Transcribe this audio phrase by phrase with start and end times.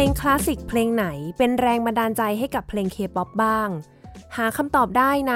[0.00, 1.06] เพลงคลาสสิกเพลงไหน
[1.38, 3.68] เป็นแรงบันดาลใจให้กับเพลงเคป๊อปบ้าง
[4.36, 5.34] หาคำตอบได้ใน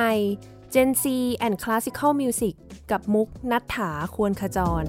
[0.75, 1.05] Gen Z
[1.47, 2.55] and Classical Music
[2.91, 4.85] กับมุกณัฐถาควรขจร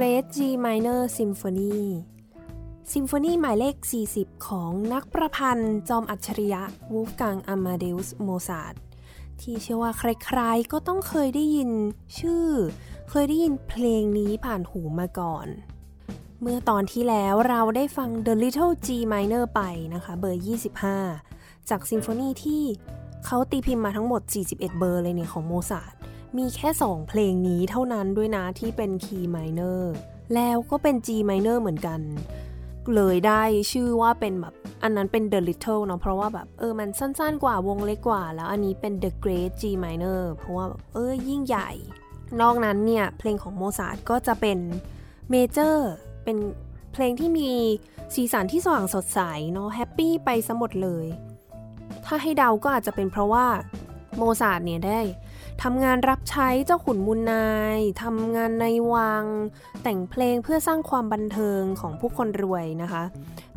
[0.00, 1.76] เกร G Minor Symphony
[2.92, 3.76] ซิมโฟนีหมายเลข
[4.10, 6.62] 40 ของนักประพันธ์ จอมอัจฉริยะ
[6.92, 8.80] วูฟกังอามาเดอุสโมซาร์ท
[9.40, 11.70] ที่เชื่อว่าใครๆ ก็ต้องเคยได้ยิน
[12.18, 12.46] ชื่อ
[13.10, 15.46] เคยได้ยินเพลงนี้ผ่านหูมาก่อน
[16.40, 19.62] เมื่อตอนที่แล้วเราได้ฟัง The Little G Minor ไป
[19.94, 20.42] นะคะเบอร์
[21.06, 22.62] 25 จากซิมโฟนีที่
[23.24, 25.92] เขาตีพิมพ์มาทั้งหมด 41 เบอร์เลยเนี่ยของโมซาร์ท
[26.36, 29.94] มีแค่ 2 เพลงนี้เท่านั้นด้วยนะที่เป็นคีย์ minor
[30.34, 32.00] แล้วก็เป็น G minor เหมือนกัน
[32.94, 33.42] เลยได้
[33.72, 41.70] ชื่อว่าเป็นแบบอันนั้นเป็น The Little เนาะเพราะว่าแบบเออมันสั้นๆกว่าวงเล็กกว่า แล้วอันนี้เป็น The Great G minor เพราะว่าเออยิ่งใหญ่
[42.40, 44.58] นอกนั้นเนี่ย เพลงของโมซาร์ทก็จะเป็น
[45.30, 45.90] major
[46.24, 46.36] เป็น
[46.92, 47.50] เพลงที่มี
[48.14, 49.20] สีสันที่สว่างสดใส
[49.52, 51.06] เนาะ happy ไปซะหมดเลย
[52.06, 53.46] ถ้าให้เดาก็อาจจะเป็นเพราะว่า
[54.16, 55.00] โมซาร์ทเนี่ยได้
[55.62, 59.24] ทำงานรับใช้เจ้าขุนมูลนาย ทำงานในวัง
[59.82, 63.04] แต่งเพลงเพื่อสร้างความบันเทิงของผู้คนรวยนะคะ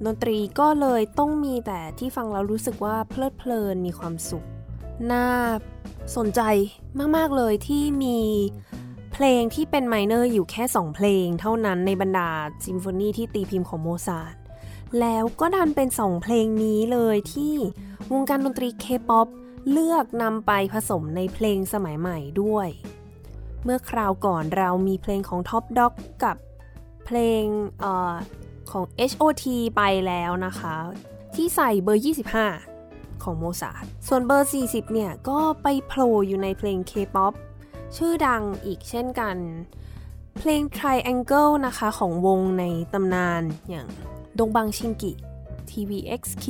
[0.06, 4.45] ดนตรีก็เลยต้องมีแต่ที่ฟังแล้วรู้สึกว่าเพลิดเพลินมีความสุข
[5.12, 5.27] น่า
[6.15, 6.42] สนใจ
[7.15, 8.19] มาก ๆ เลยที่มี
[9.13, 12.30] เพลงที่เป็น minor อยู่แค่ 2 เพลงเท่านั้นในบรรดา
[12.65, 14.36] ซิมโฟนีที่ตีพิมพ์ของโมซาร์ท
[15.00, 17.54] แล้วก็ดันเป็น 2 เพลงนี้เลยที่
[18.13, 19.27] วงการดนตรีเคป๊อป
[19.69, 22.69] เลือกนำไปผสมในเพลงสมัยใหม่ด้วย
[23.63, 25.94] เมื่อคราวก่อนเรามีเพลงของ Top Dog
[26.24, 26.38] กับ
[27.06, 27.44] เพลง
[27.84, 27.86] อ
[28.72, 30.75] ของ HOT ไปแล้วนะคะ
[31.36, 32.04] ที่ใส่เบอร์
[32.62, 37.34] 25 ของโมซาร์ทส่วนเบอร์ 40 เนี่ย ก็ไปโผล่อยู่ในเพลง K-POP
[37.98, 39.38] ชื่อดังอีกเช่นกัน
[40.40, 43.88] เพลง Triangle นะคะของวงในตำนานอย่าง
[44.40, 45.12] ดงบังชิงกิ
[45.69, 46.46] TVXQ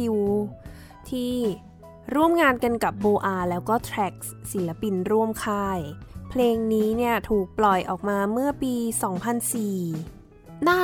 [1.10, 1.34] ที่
[2.16, 4.14] ร่วมงานกันกับโบอาแล้วก็ Trax
[4.52, 5.80] ศิลปินร่วมค่าย
[6.30, 8.76] เพลงนี้เนี่ยถูกปล่อยออกมาเมื่อปี
[9.72, 10.82] 2004 น่า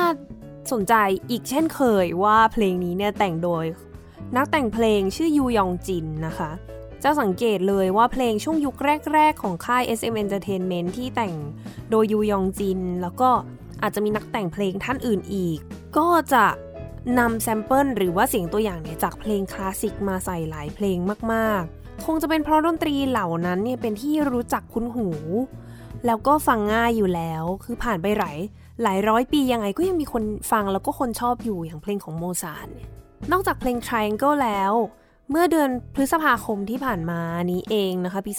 [0.72, 0.94] สนใจ
[1.30, 3.64] อีกเช่นเคยว่าเพลงนี้เนี่ยแต่งโดย
[4.36, 6.50] นักแต่งเพลงชื่อยูยองจินนะคะ
[7.02, 8.76] จะสังเกตเลยว่าเพลงช่วงยุค
[9.14, 11.34] แรก ๆ ของค่าย SM Entertainment ที่แต่ง
[11.90, 13.30] โดยยูยองจิน แล้วก็
[13.82, 15.58] อาจจะมีนักแต่งเพลงท่านอื่นอีก
[15.98, 16.44] ก็จะ
[17.16, 20.98] นำ sample หรือว่าเสียงตัวอย่างเนี่ยจากเพลงคลาสสิกมาใส่หลายเพลง
[21.32, 25.08] มากๆ คงจะเป็นเพราะดนตรีเหล่านั้นเนี่ยเป็นที่รู้จักคุ้นหู
[26.06, 28.38] แล้วก็ฟังง่ายอยู่แล้ว คือผ่านไปหลาย
[28.82, 30.22] หลายร้อยปียังไงก็ยังมีคน
[30.52, 32.88] ฟังแล้วก็คนชอบอยู่อย่างเพลงของโมซาร์ทเนี่ย
[33.32, 34.72] นอกจากเพลง Triangle แล้ว
[35.30, 37.20] เมื่อเดือนพฤษภาคมที่ผ่านมา
[37.50, 38.32] นี้เองนะคะ ปี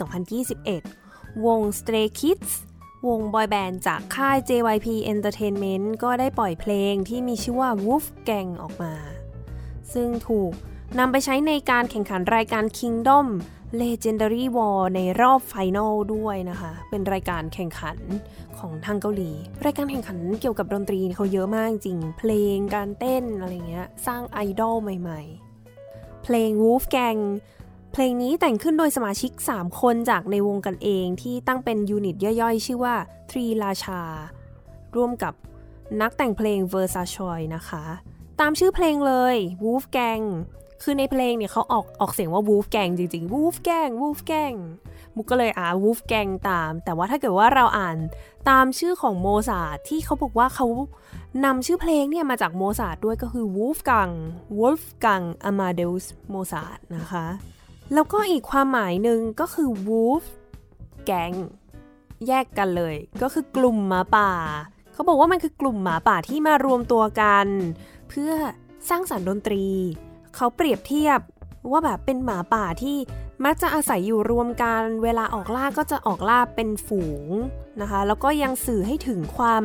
[0.70, 2.52] 2021 วง Stray Kids
[3.08, 8.94] วงบอยแบนด์จากค่าย JYP Entertainment ก็ได้ปล่อยเพลงที่มีชื่อว่า Wolf Gang ออกมา
[9.94, 10.52] ซึ่งถูก
[11.00, 13.28] นำไปใช้ในการแข่งขันรายการ Kingdom
[13.82, 17.98] Legendary War ในรอบไฟนอลด้วยนะคะ เป็นรายการแข่งขัน
[18.60, 19.32] ของทางเกาหลี
[19.66, 25.22] รายการแข่งขันเกี่ยวกับดนตรีเขาเยอะมากจริง เพลงการเต้นอะไรเงี้ย สร้างไอดอลใหม่
[25.74, 27.22] ๆ เพลง Wolf Gang
[27.92, 32.96] เพลงนี้แต่งขึ้นโดยสมาชิก 3 คนจากในวงกันเองที่ตั้งเป็นยูนิตย่อยๆ ชื่อว่า
[33.30, 34.02] ทรีราชา
[34.96, 35.34] ร่วมกับ
[36.02, 37.84] นักแต่งเพลงเวอร์ซาชอยนะคะ
[38.40, 40.26] ตามชื่อเพลงเลย Wolf Gang
[40.84, 44.58] คือในเพลงเนี่ยเขาออกออกเสียงว่า Wolf Gang จริงๆ Wolf Gang Wolf Gang
[45.16, 47.98] มุกก็เลยอ่า Wolf Gang ตาม แต่ว่าถ้าเกิดว่าเราอ่าน
[48.50, 50.68] ตามชื่อของโมซาทที่เขาบอกว่าเขา
[51.46, 54.14] นำชื่อเพลงเนี่ยมาจากโมซาร์ทด้วยก็คือ Wolfgang
[54.60, 57.26] Wolfgang Amadeus Mozart นะคะ
[57.94, 60.26] แล้วก็อีกความหมายหนึ่งก็คือ wolf
[61.10, 61.38] gang
[62.28, 64.32] แยกกันเลย ก็คือกลุ่มหมาป่า
[64.94, 67.48] เขาบอกว่ามันคือกลุ่มหมาป่าที่มารวมตัวกัน
[68.10, 68.32] เพื่อ
[68.90, 69.66] สร้างสรรค์ดนตรี
[70.36, 71.20] เขาเปรียบเทียบ
[71.72, 72.98] ว่าแบบเป็นหมาป่าที่
[73.46, 77.26] มักจะอาศัยอยู่รวมกัน เวลาออกล่าก็จะออกล่าเป็นฝูง
[77.82, 79.64] นะคะ แล้วก็ยังสื่อให้ถึงความ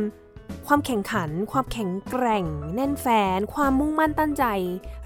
[0.66, 2.44] ความแข่งขัน ความแข็งแกร่ง
[2.74, 3.06] แน่นแฟ้
[3.36, 4.44] น ความมุ่งมั่นตั้งใจ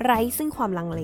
[0.02, 1.02] ไร้ซึ่งความลังเล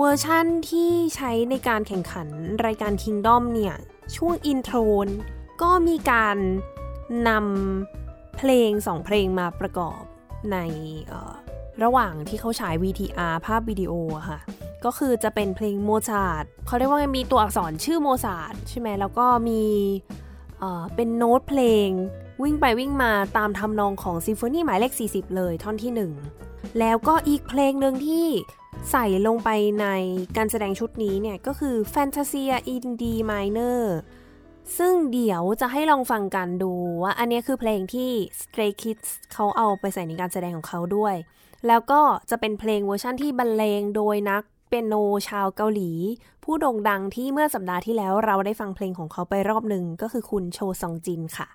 [0.00, 2.28] เวอร์ชั่นที่ใช้ในการแข่งขัน
[2.66, 3.76] รายการ Kingdom เนี่ย
[4.16, 5.08] ช่วง intro
[5.62, 6.36] ก็มีการ
[7.28, 10.00] นำเพลงสองเพลงมาประกอบ
[10.52, 10.58] ใน
[11.82, 13.92] ระหว่างที่เขาฉาย VTR ภาพวิดีโอ
[14.28, 14.38] ค่ะ
[14.84, 19.62] ก็คือจะเป็นเพลงโมซาร์ทเขาเรียกว่ามีตัวอักษรชื่อโมซาร์ทใช่ไหมแล้วก็มี
[20.94, 21.88] เป็นโน้ตเพลง
[22.42, 25.92] วิ่งไปวิ่งมาตามทำนองของซิมโฟนีหมายเลข 40 เลยท่อนที่
[26.36, 28.26] 1 แล้วก็อีกเพลงหนึ่งที่
[28.90, 29.86] ใส่ลงไปใน
[30.36, 33.82] การแสดงชุดนี้เนี่ย ก็คือ Fantasia in D minor
[34.78, 41.14] ซึ่งเดี๋ยวจะให้ลองฟังกันดูว่าอันนี้คือเพลงที่ Stray Kids เขาเอาไปใส่ในการแสดงของเขาด้วย
[41.66, 44.94] แล้วก็จะเป็นเพลงเวอร์ชั่นที่บรรเลงโดยนักเปียโน
[45.28, 45.90] ชาวเกาหลี
[46.44, 51.48] ผู้โด่งดังที่เมื่อสัปดาห์ที่แล้วเราได้ฟังเพลงของเขาไปรอบหนึ่งก็คือคุณโชซองจินค่ะ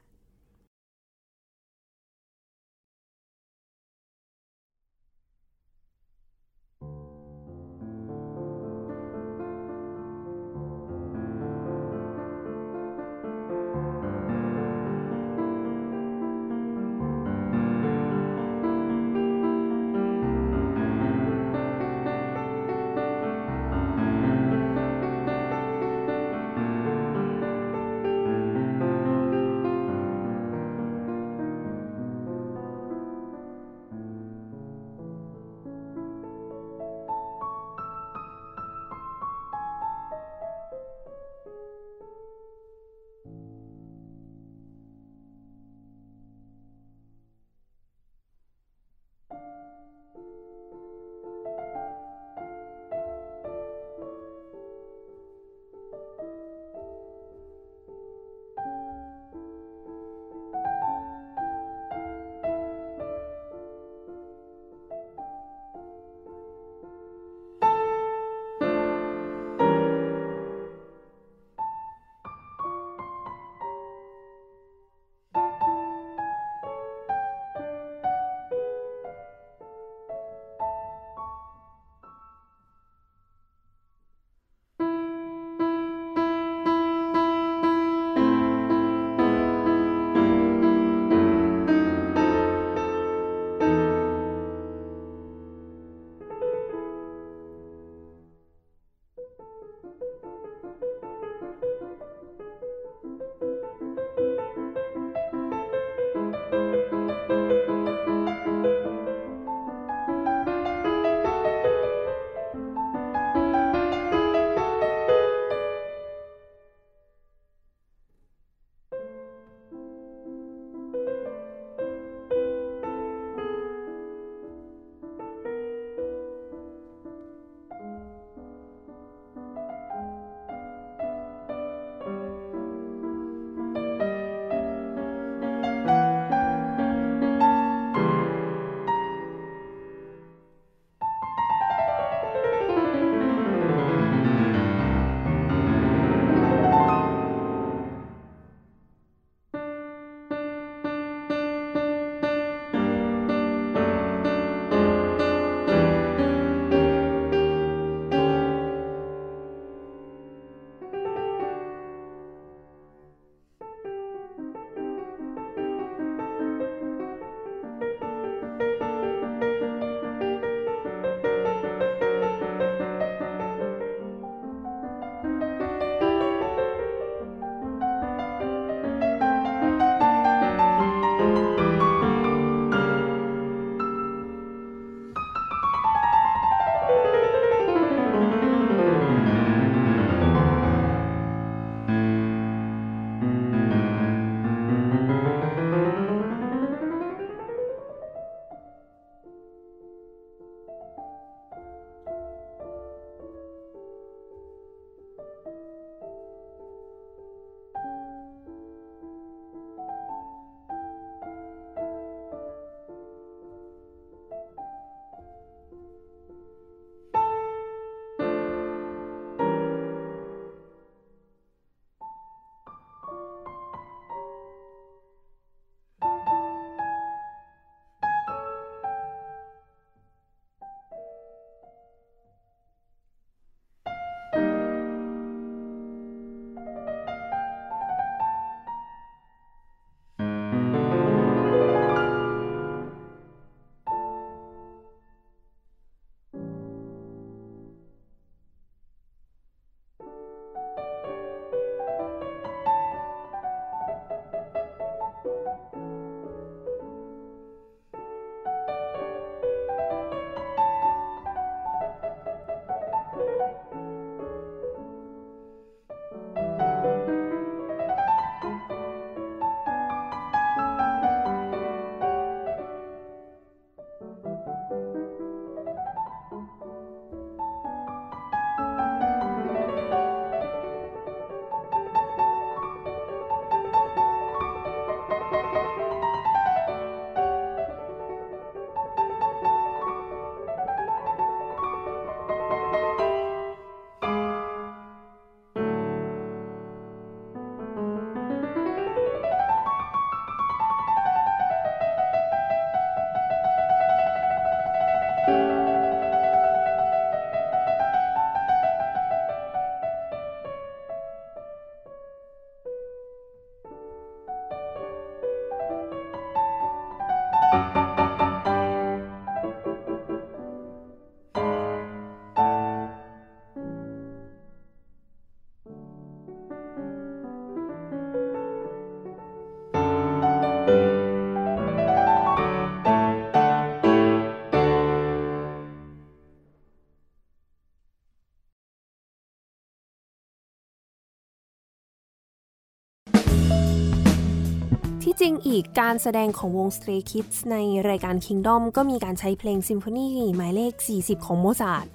[345.34, 347.58] อีกการแสดงของวง Stray Kids ใน
[347.90, 351.86] รายการ Kingdom ก็มีการใช้เพลงซิมโฟนีหมายเลข 40 ของโมซาร์ท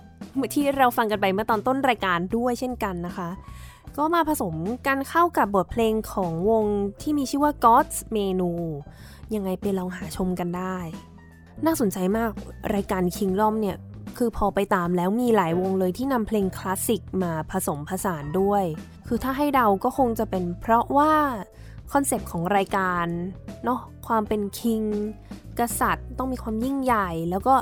[0.55, 3.29] ที่เราฟังกันไปเมื่อตอนต้นรายการด้วยเช่นกันนะคะ
[3.97, 4.55] ก็มาผสม
[4.87, 6.65] กันเข้ากับบทเพลงของวง
[7.01, 8.53] ที่มีชื่อว่า God's Menu
[9.35, 10.77] ยังไงไปลองหาชมกันได้
[11.65, 12.31] น่าสนใจมาก
[12.75, 13.77] รายการ Kingdom เนี่ย
[14.17, 18.65] คือพอไปตามแล้วมีหลายวงเลยที่นำเพลงคลาสสิกมาผสมผสานด้วย
[19.07, 21.15] คือถ้าให้เดาก็คงจะเป็นเพราะว่า
[21.93, 23.07] concept ของรายการ
[23.65, 24.83] เนาะความเป็น king
[25.59, 27.55] กษัตริย์ต้องมีความยิ่งใหญ่ แล้วก็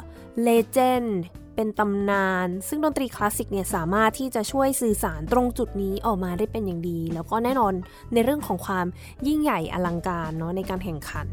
[0.42, 1.18] legend
[1.54, 7.74] เป็นตำนาน ซึ่งดนตรีคลาสสิกเนี่ยสามารถที่จะช่วยสื่อสารตรงจุดนี้ออกมาได้เป็นอย่างดี แล้วก็แน่นอน
[8.12, 8.86] ในเรื่องของความ
[9.26, 11.26] ยิ่งใหญ่อลังการเนาะในการแข่งขัน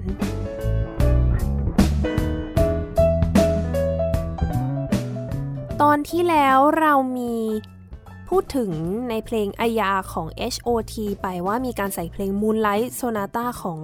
[5.81, 7.35] ตอนที่แล้วเรามี
[8.37, 8.73] พูดถึง
[9.09, 13.79] ในเพลงอายาของ H.O.T ไปว่ามีการใส่เพลง Moonlight Sonata ของ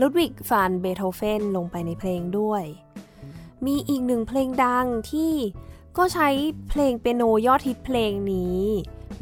[0.00, 2.62] ลุดวิกฟานเบโธเฟนลงไปในเพลงด้วย
[3.66, 5.32] มีอีกหนึ่งเพลงดังที่
[5.98, 6.28] ก็ใช้
[6.70, 8.60] เพลงเปียโนยอดฮิตเพลงนี้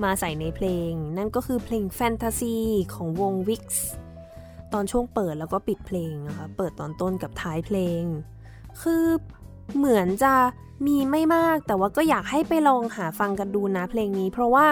[0.03, 2.59] มาใส่ในเพลง นั่นก็คือเพลงแฟนตาซี
[2.95, 3.65] ของวง Wix
[4.73, 8.03] ตอนช่วงเปิดแล้วก็ปิดเพลงนะคะ เปิดตอนต้นกับท้ายเพลง
[8.83, 9.05] คือ
[9.77, 10.35] เหมือนจะ
[10.87, 14.67] มีไม่มากแต่ว่าก็อยากให้ไปลองหาฟังกันดูนะเพลงนี้ เพราะว่า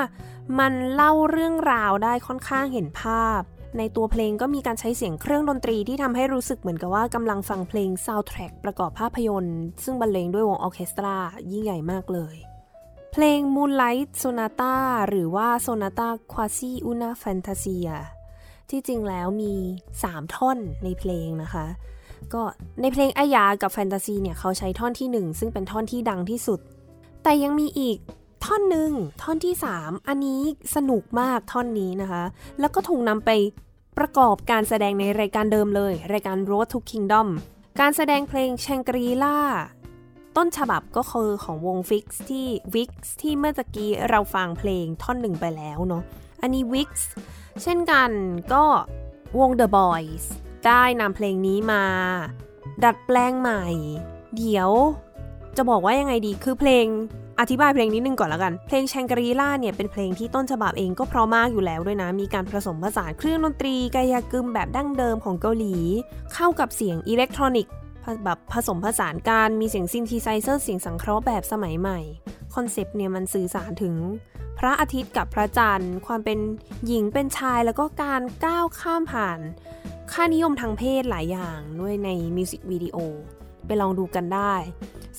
[0.58, 3.40] มันเล่าเรื่องราวได้ค่อนข้างเห็นภาพ
[3.78, 11.16] ในตัวเพลงก็มีการใช้เสียงเครื่องดนตรีที่ทำให้รู้สึกเหมือนกับว่ากำลังฟังเพลงซาวด์แทร็กประกอบภาพยนตร์ ซึ่งบรรเลงด้วยวงออเคสตรา
[11.50, 12.36] ยิ่งใหญ่มากเลย
[13.12, 14.76] เพลง Moonlight Sonata
[15.08, 17.88] หรือว่า Sonata Quasi una Fantasia
[18.70, 19.54] ที่จริงแล้วมี
[19.96, 21.66] 3 ท่อนในเพลงนะคะ
[22.34, 22.42] ก็
[22.80, 26.60] ในเพลงอายากับแฟนตาซีเนี่ยเขาใช้ท่อนที่ 1 ซึ่งเป็นท่อนที่ดังที่สุด
[27.22, 27.98] แต่ยังมีอีก
[28.44, 28.90] ท่อนหนึ่ง
[29.22, 30.40] ท่อนที่ 3 อันนี้
[30.76, 32.22] สนุกมากท่อนนี้นะคะ
[32.60, 33.30] แล้วก็ถูกนำไป
[33.98, 37.28] ประกอบการแสดงในรายการเดิมเลย รายการ Road to Kingdom
[37.80, 39.38] การแสดงเพลงแชงกรีล่า
[40.36, 42.90] ต้นฉบับก็คือของวง Fix ที่ Vix
[43.22, 46.02] ที่เมื่อตะกี้เราฟังเพลงท่อนหนึ่งไปแล้วเนาะ
[46.42, 46.90] อันนี้ Vix
[47.62, 48.10] เช่นกัน
[48.52, 48.64] ก็
[49.40, 50.24] วง The Boyz
[50.66, 51.82] ได้นำเพลงนี้มา
[52.84, 53.64] ดัดแปลงใหม่
[54.36, 54.70] เดี๋ยว
[55.56, 56.86] จะบอกว่ายังไงดีคือเพลง
[57.40, 65.74] อธิบายเพลงนิดนึงก่อนแล้วกัน เพลง Shangri-La เนี่ยเป็นเพลงที่ต้นฉบับเองก็เพราะมากอยู่แล้วด้วยนะ มีการผสมผสานเครื่องดนตรีคายากึมแบบดั้งเดิมของเกาหลี
[66.34, 67.72] เข้ากับเสียงอิเล็กทรอนิกส์
[68.24, 72.00] แบบผสมผสานการมีเสียง synthesizer เสียงสังเคราะห์แบบสมัยใหม่
[72.54, 73.94] concept เนี่ยมันสื่อสารถึง
[74.58, 76.38] พระอาทิตย์กับพระจันทร์ ความเป็น
[76.86, 79.40] หญิงเป็นชายแล้วก็การก้าวข้ามผ่าน
[80.12, 82.96] ค่านิยมทางเพศหลายอย่างด้วยในมิวสิกวิดีโอ
[83.66, 84.54] ไปลองดูกันได้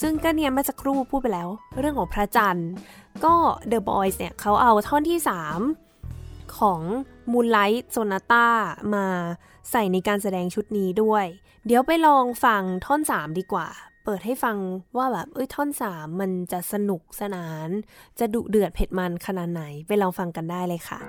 [0.02, 1.50] ซึ่งก็เนี่ยเมื่อสักครู่พูดไปแล้ว
[1.80, 2.70] เรื่องของพระจันทร์
[3.26, 3.36] ก็
[3.72, 5.20] The Boyz เนี่ยเขาเอาท่อนที่
[5.88, 6.82] 3 ของ
[7.32, 8.48] Moonlight Sonata
[8.94, 9.06] มา
[9.72, 11.26] ใส่ในการแสดงชุดนี้ด้วย
[11.66, 13.68] เดี๋ยวไปลองฟังท่อน 3 ดีกว่า
[14.04, 14.58] เปิดให้ฟัง
[14.98, 17.70] ว่าแบบเอ้ยท่อน 3 มันจะสนุกสนาน
[18.20, 21.00] จะดุเดือดเผ็ดมันขนาดไหน ไปลองฟังกันได้เลยค่ะ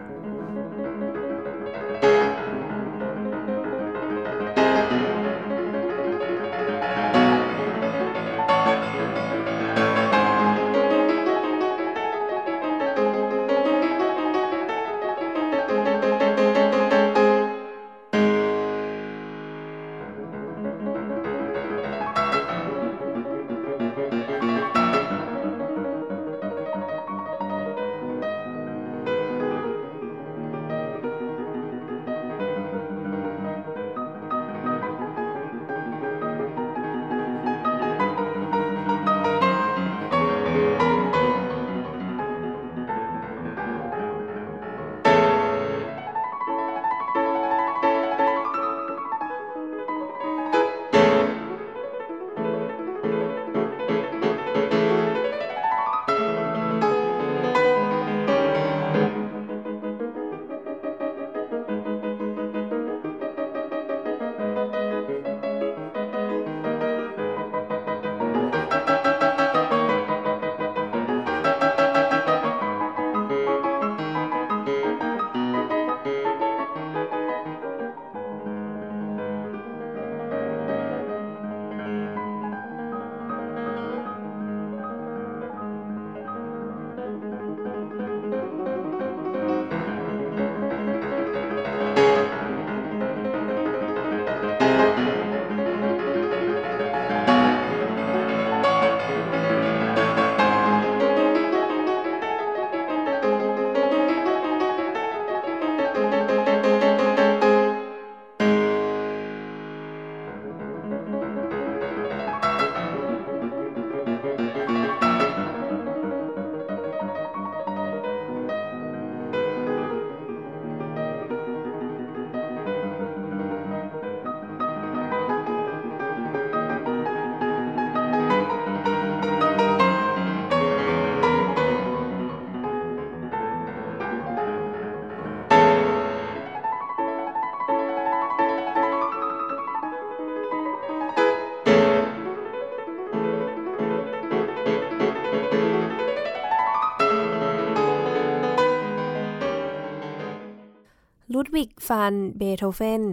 [151.91, 153.05] ฟานเบโธเฟน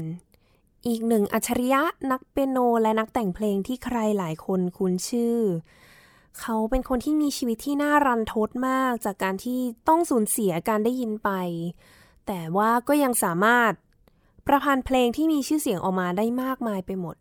[0.88, 5.38] อีกหนึ่งอัจฉริยะนักเปียโนและนักแต่งเพลงที่ใครหลายคนคุ้นชื่อ
[6.40, 11.30] เขาเป็นคนที่มีชีวิตที่น่ารันทดมากจากการที่ต้องสูญเสียการได้ยินไป
[12.28, 13.72] แต่ว่าก็ยังสามารถ
[14.48, 17.16] ประพันธ์เพลงที่มีชื่อเสียงออกมาได้มากมายไปหมด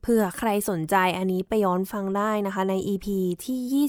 [0.00, 3.06] เผื่อใครสนใจอันนี้ไปย้อนฟังได้นะคะใน EP
[3.44, 3.86] ที่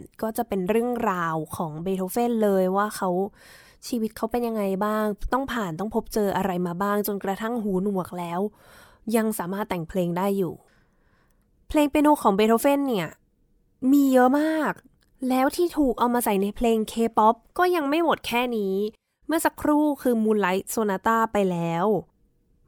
[0.00, 3.10] 28 ก็จะเป็นเรื่องราวของเบโธเฟนเลยว่าเขา
[3.88, 8.40] ชีวิตเขาเป็นยังไงบ้าง ต้องผ่านต้องพบเจออะไรมาบ้าง จนกระทั่งหูหนวกแล้ว
[9.16, 10.54] ยังสามารถแต่งเพลงได้อยู่
[11.68, 13.08] เพลงเปียโนของเบโธเฟนเนี่ย
[13.92, 14.72] มีเยอะมาก
[15.28, 18.74] แล้วที่ถูกเอามาใส่ในเพลงเคป๊อปก็ยังไม่หมดแค่นี้
[19.26, 21.86] เมื่อสักครู่คือ Moonlight Sonata ไปแล้ว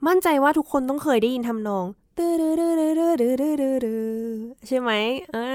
[0.06, 1.86] มั่นใจว่าทุกคนต้องเคยได้ยินทำนอง
[4.66, 4.90] ใช่ไหม
[5.34, 5.48] อ่า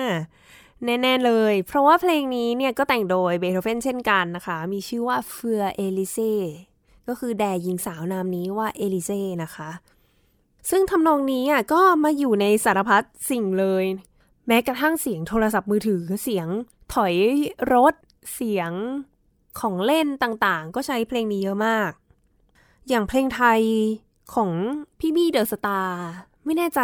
[0.86, 6.34] แน่ๆเลย เพราะว่าเพลงนี้เนี่ยก็แต่งโดยเบโธเฟนเช่นกันนะคะ มีชื่อว่าเฟือเอลิเซ่
[7.08, 9.70] ก็คือแด่หญิงสาวนามนี้ว่าเอลิเซ่นะคะ
[10.70, 13.84] ซึ่งทำนองนี้อะก็มาอยู่ในสารพัดสิ่งเลย
[14.48, 16.48] แม้กระทั่งเสียงโทรศัพท์มือถือเสียง
[16.94, 17.16] ถอย
[17.74, 17.94] รถ
[18.34, 18.72] เสียง
[19.60, 21.92] ของเล่นต่างๆ ก็ใช้เพลงนี้เยอะมาก
[22.90, 23.62] อย่างเพลงไทย
[24.34, 24.52] ของ
[25.00, 26.08] พี่บี้เดอะสตาร์
[26.46, 26.82] ไม่แน่ใจ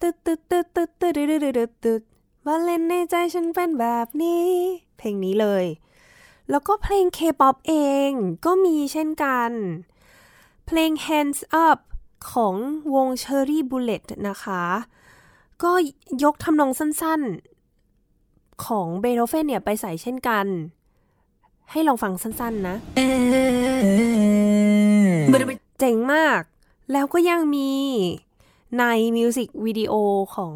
[0.00, 2.02] ตึ๊ดตึ๊ดตึ๊ดตึ๊ดตึ๊ดตึ๊ดตึ๊ด
[2.48, 4.46] ตึ๊ดมาเล่นในใจฉันเป็นแบบนี้
[4.96, 5.64] เพลงนี้เลย
[6.50, 7.74] แล้วก็เพลงเคป๊อปเอ
[8.08, 8.10] ง
[8.44, 9.50] ก็มีเช่นกัน
[10.66, 11.78] เพลง Hands Up
[12.32, 12.54] ของ
[12.94, 14.64] วง Cherry Bullet นะคะ
[15.62, 15.72] ก็
[16.24, 20.46] ยกทำนองสั้นๆ ของเบโธเฟนเนี่ยไปใส่เช่นกัน
[21.70, 22.76] ให้ลองฟังสั้นๆนะ
[25.78, 26.42] เจ๋งมาก
[26.92, 27.72] แล้วก็ยังมี
[28.78, 28.84] ใน
[29.16, 29.92] มิวสิกวิดีโอ
[30.36, 30.54] ของ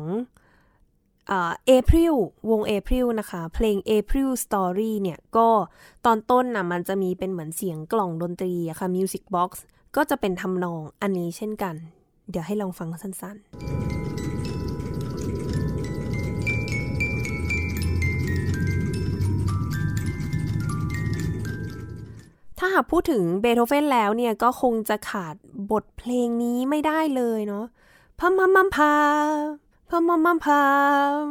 [1.29, 2.15] เอพริล
[2.51, 5.49] วงเอพริลนะคะ เพลง April Story เนี่ย ก็
[6.07, 9.51] ตอนต้นนะมันจะมีเป็นเหมือนเสียงกล่องดนตรีอะค่ะ Music Box
[9.97, 11.75] ก็จะเป็นทำนองอันนี้เช่นกัน
[12.31, 13.47] เดี๋ยวให้ลองฟังสั้นๆ
[22.59, 25.35] ถ้าหากพูดถึงเบโธเฟนแล้วเนี่ยก็คงจะขาด
[25.71, 27.65] บทเพลงนี้ไม่ได้เลยเนาะ
[28.19, 28.95] พัมพัมพัมพา
[29.93, 30.67] พมมัมพา
[31.23, 31.25] ม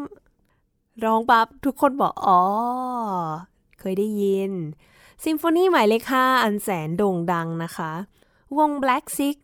[1.04, 2.42] ร้องปั๊บทุกคนบอกอ๋อ
[3.80, 4.52] เคยได้ยิน
[5.24, 7.92] ซิมโฟนีหมายเลขห้าอันแสนโด่งดังนะคะ
[8.58, 9.38] วง Black Six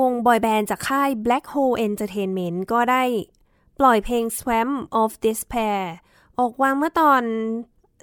[0.00, 3.02] วงบอยแบนด์จากค่าย Black Hole Entertainment ก็ได้
[3.78, 5.80] ปล่อยเพลง Swamp of Despair
[6.38, 7.22] ออกวางเมื่อตอน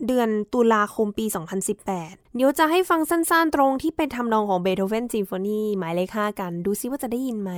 [0.07, 1.25] เดือนตุลาคมปี
[1.79, 7.53] 2018 เดี๋ยวจะให้ฟังสั้นๆตรงที่เป็นทำนองของเบโธเฟนซิมโฟนีหมายเลขห้ากัน ดูซิว่าจะได้ยินไหม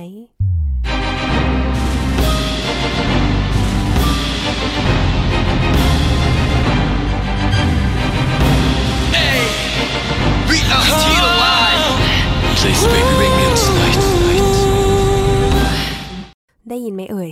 [16.68, 17.30] ได้ยินไหมเอ่ย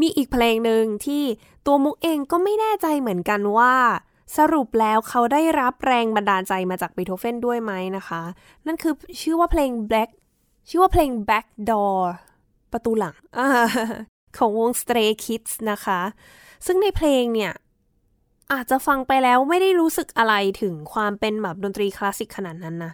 [0.00, 1.22] มีอีกเพลงหนึ่งที่
[1.66, 3.74] ตัวมุกเองก็ไม่แน่ใจเหมือนกันว่า
[4.36, 8.22] สรุปแล้วเขาได้รับแรงบันดาลใจมาจากเบโธเฟนด้วยไหมนะคะ
[8.66, 10.10] นั่นคือชื่อว่าเพลง Black
[10.68, 12.00] ชื่อว่าเพลง Back Door
[12.72, 13.16] ประตูหลัง
[14.36, 16.00] ของวง Stray Kids นะคะ
[16.66, 17.52] ซึ่งในเพลงเนี่ย
[18.52, 22.92] อาจจะฟังไปแล้วไม่ได้รู้สึกอะไรถึงความเป็นแบบดนตรีคลาสสิกขนาดนั้นนะ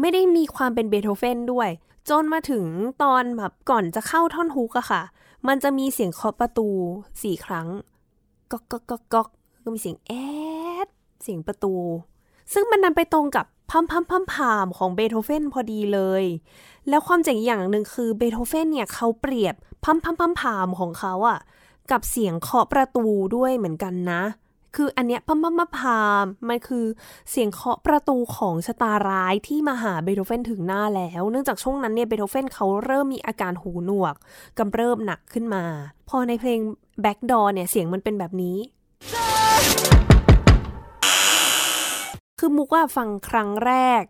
[0.00, 1.68] ไม่ได้มีความเป็นเบโธเฟนด้วย
[2.08, 2.64] จนมาถึง
[3.02, 5.02] ตอนแบบก่อนจะเข้าท่อนฮุกอะค่ะ
[5.48, 6.68] มันจะมีเสียงเคาะประตู
[7.22, 7.68] สี่ครั้ง
[8.50, 9.28] ก๊อกก๊อกก๊อกก๊อก
[9.62, 10.12] ก็มีเสียงแอ
[10.86, 10.88] ด
[11.22, 11.74] เสียงประตู
[12.52, 16.24] ซึ่งมันนันไปตรงกับพัมพัมพัมพามของเบโธเฟนพอดีเลย
[16.88, 21.38] แล้วความเจ๋งอย่างหนึ่งคือเบโธเฟนเนี่ยเขาเปรียบพัมพัมพัมพามของเขาอะ
[21.90, 24.22] กับเสียงเคาะประตูด้วยเหมือนกันนะ
[24.76, 26.84] คืออันเนี้ยพัมพัมพามมันคือ
[27.30, 34.14] เสียงเคาะประตูของชะตาร้ายที่มาหาเบโธเฟนถึงหน้าแล้ว เนื่องจากช่วงนั้นเนี่ยเบโธเฟนเขาเริ่มมีอาการหูหนวก
[34.58, 35.64] กำเริบหนักขึ้นมา
[36.08, 36.60] พอในเพลง
[37.04, 38.56] Backdoor เนี่ยเสียงมันเป็นแบบนี้
[42.38, 44.02] คือมุกว่าฟังครั้งแรก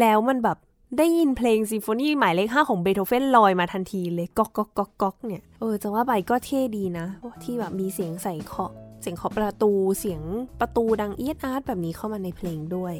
[0.00, 0.58] แล้วมันแบบ
[0.98, 7.06] ได้ยินเพลงซิมโฟนีหมายเลขห้าของเบโธเฟนลอยมาทันทีเลยก๊อกก๊อกก๊อกก๊อกเนี่ย เออจะว่าไปก็เท่ดีนะ
[7.42, 8.72] ที่แบบมีเสียงใส่เคาะ
[9.04, 10.22] เสียงเคาะประตูเสียง
[10.60, 12.94] ประตูดังเอี๊ยดอ๊าดแบบนี้เข้ามาในเพลงด้วย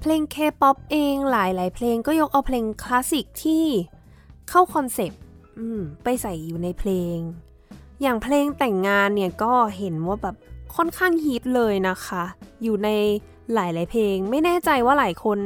[0.00, 3.64] เพลงเคป๊อปเองหลาย ๆ เพลงก็ยกเอาเพลงคลาสสิกที่
[4.48, 5.20] เข้า concept
[6.04, 7.16] ไปใส่อยู่ในเพลง
[8.02, 10.36] อย่างเพลงแต่งงานเนี่ยก็เห็นว่าแบบ
[10.76, 12.24] ค่อนข้างฮิตเลยนะคะ
[12.62, 12.88] อยู่ใน
[13.54, 15.38] หลาย ๆ เพลงไม่แน่ใจว่าหลายคน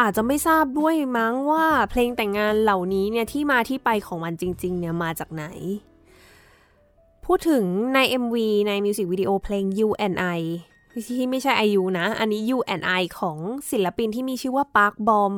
[0.00, 5.44] อาจจะไม่ทราบด้วยมั้งว่าเพลงแต่งงานเหล่านี้เนี่ยที่มาที่ไปของมันจริง ๆ เนี่ยมาจากไหน
[7.24, 8.36] พูดถึงใน MV
[8.68, 10.40] ในมิวสิกวิดีโอเพลง You and I
[11.06, 13.38] ที่ไม่ใช่ IU นะ อันนี้ You and I ของ
[13.70, 15.34] ศิลปินที่มีชื่อว่าปาร์คบอม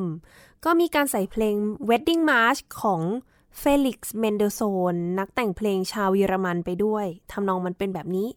[0.65, 1.55] ก็มีการใส่เพลง
[1.89, 3.01] Wedding March ของ
[3.57, 4.61] เฟลิกซ์เมนเดลโซ
[4.93, 8.27] นนักแต่งเพลงชาวเยอรมันไปด้วยทำนองมันเป็นแบบนี้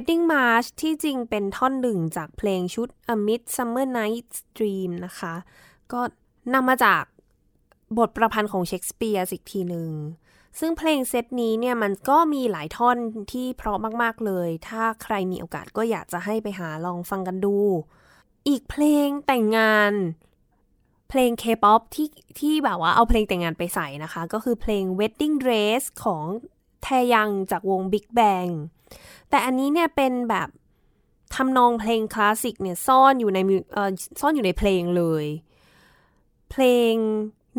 [0.00, 5.34] Wedding March ที่จริงเป็นท่อนหนึ่งจากเพลงชุด A Midsummer Night's Dream นะคะ
[5.92, 6.00] ก็
[6.54, 7.02] นำมาจาก
[7.98, 9.90] บทประพันธ์ของเชคสเปียร์อีกทีหนึ่ง
[10.58, 12.96] ซึ่งเพลงเซตนี้เนี่ยมันก็มีหลายท่อน
[13.32, 17.56] ที่เพราะมาก ๆ เลย ถ้าใครมีโอกาสก็อยากจะให้ไปหาลองฟังกันดู
[18.48, 19.92] อีกเพลงแต่งงาน
[21.08, 22.08] เพลง K-POP ที่
[22.38, 26.24] ที่แบบว่าเอาเพลงแต่งงานไปใส่นะคะ ก็คือเพลง Wedding Dress ของ
[26.82, 28.52] แทยังจากวง Big Bang
[29.30, 30.48] แต่อันนี้เนี่ยเป็นแบบ
[31.34, 33.38] ทำนองเพลงคลาสสิกเนี่ยซ่อนอยู่ใน
[33.72, 35.24] เอ่อซ่อนอยู่ในเพลงเลย
[36.50, 36.94] เพลง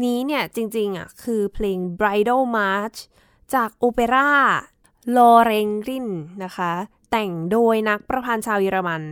[0.04, 3.00] นี้เนี่ยจริงๆอะคือเพลง Bridal March
[3.54, 4.32] จากโอเปร่า
[5.18, 6.08] โลเฮนกริน
[6.44, 6.72] นะคะ
[7.12, 9.04] แต่งโดยนักประพันธ์ชาวเยอรมัน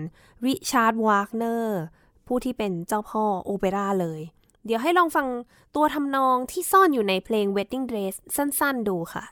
[0.45, 1.79] ริชาร์ดวากเนอร์
[2.27, 4.21] ผู้ที่เป็นเจ้าพ่อโอเปร่าเลย
[4.65, 5.27] เดี๋ยวให้ลองฟัง
[5.75, 9.23] ตัวทำนองที่ซ่อนอยู่ในเพลง Wedding Dress สั้นๆดูค่ะ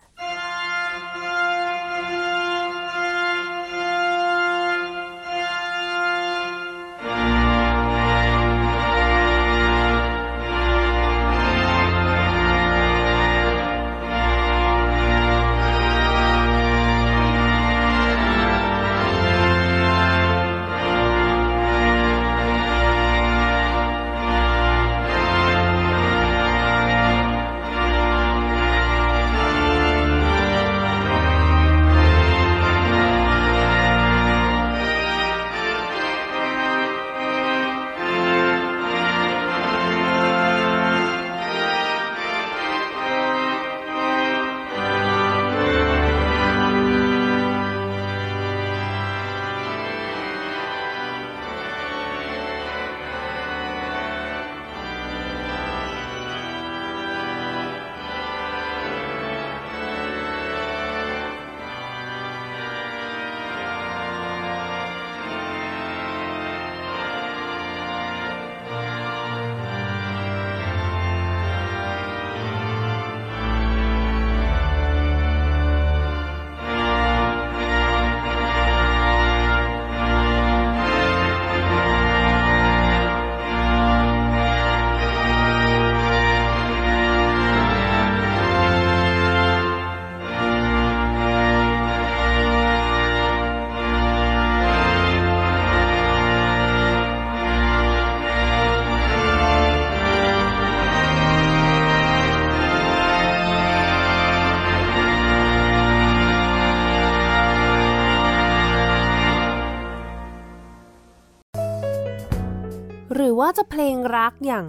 [113.48, 114.68] ว่าจะเพลงรักอย่าง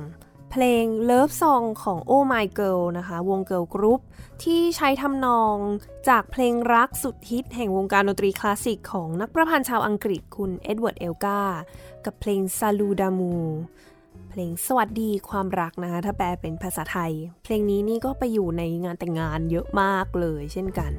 [0.51, 4.01] เพลง Love Song ของ Oh My Girl นะคะ วง Girl Group
[4.43, 5.57] ที่ใช้ทำนอง
[6.09, 11.41] จากเพลงรักสุดฮิตแห่งวงการดนตรีคลาสสิกของนักประพันธ์ชาวอังกฤษคุณเอ็ดเวิร์ดเอลกา
[12.05, 13.35] กับเพลง Salut d'amour
[14.31, 17.13] เพลงสวัสดีความรักนะคะถ้าแปลเป็นภาษาไทย
[17.45, 20.93] เพลงนี้นี่ก็ไปอยู่ในงานแต่งงานเยอะมากเลยเช่นกัน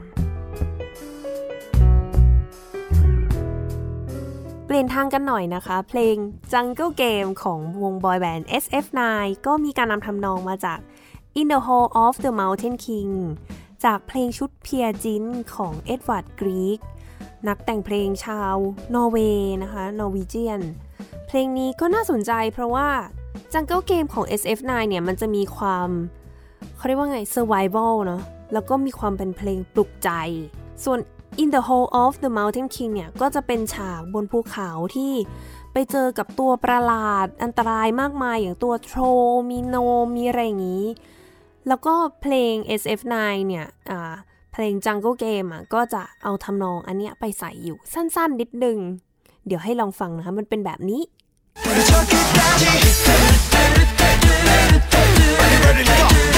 [4.70, 6.16] เปลี่ยนทางกันหน่อยนะคะ เพลง
[6.52, 9.02] Jungle Game ของวงบอยแบนด์ SF9
[9.46, 10.80] ก็มีการนำทำนองมาจาก
[11.40, 13.14] In the Hall of the Mountain King
[13.84, 15.24] จากเพลงชุด Peer Gynt
[15.56, 16.80] ของ Edvard Grieg
[17.48, 18.56] นักแต่งเพลงชาว
[18.96, 20.62] นอร์เวย์นะคะ Norwegian
[21.28, 22.90] เพลงนี้ก็น่าสนใจเพราะว่า
[23.54, 25.90] Jungle Game ของ SF9 เนี่ยมันจะมีความ
[26.76, 28.22] เขาเรียกว่าไง survival เนาะ
[28.54, 30.10] แล้วก็มีความเป็นเพลงปลุกใจ
[30.84, 31.00] ส่วน
[31.44, 35.14] In the Hole of the Mountain King เนี่ยก็จะเป็นฉากบนภูเขาที่
[35.74, 39.02] ไปเจอกับตัวประหลาดอันตรายมากมายอย่างตัวโทร
[39.50, 39.76] มีโน
[40.16, 40.86] มีอะไรอย่างนี้
[41.68, 43.16] แล้วก็เพลง SF9
[43.48, 43.66] เนี่ย
[44.54, 48.78] เพลง Jungle Game อะก็จะเอาทำนองอันเนี้ยไปใส่อยู่สั้นๆนิดนึง
[49.48, 51.12] เดี๋ยวให้ลองฟังนะคะมันเป็นแบบนี้อี
[56.36, 56.37] ก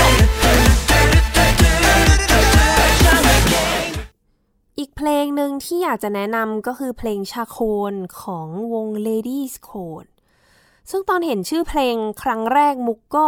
[5.01, 10.09] เพลงหนึ่งที่อยากจะแนะนำก็คือเพลง Chaconne ของวง Ladies Code
[10.89, 13.25] ซึ่งตอนเห็นชื่อเพลงครั้งแรกมุกก็